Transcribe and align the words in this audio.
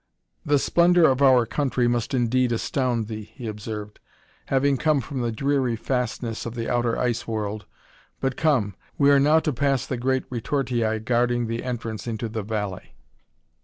"The 0.43 0.57
splendor 0.57 1.07
of 1.07 1.21
our 1.21 1.45
country 1.45 1.87
must 1.87 2.15
indeed 2.15 2.51
astound 2.51 3.05
thee," 3.07 3.31
he 3.35 3.45
observed, 3.45 3.99
"having 4.47 4.75
come 4.77 4.99
from 4.99 5.21
the 5.21 5.31
dreary 5.31 5.75
fastness 5.75 6.43
of 6.47 6.55
the 6.55 6.67
outer 6.67 6.97
Ice 6.97 7.27
World. 7.27 7.67
But 8.19 8.35
come; 8.35 8.73
we 8.97 9.11
are 9.11 9.19
now 9.19 9.39
to 9.41 9.53
pass 9.53 9.85
the 9.85 9.97
great 9.97 10.23
retortii 10.31 10.97
guarding 11.05 11.45
the 11.45 11.63
entrance 11.63 12.07
into 12.07 12.29
the 12.29 12.41
valley." 12.41 12.95